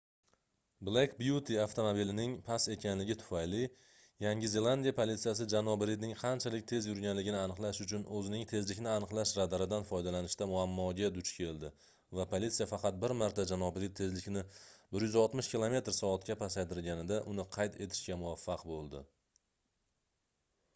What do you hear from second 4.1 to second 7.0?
yangi zelandiya politsiyasi janob ridning qanchalik tez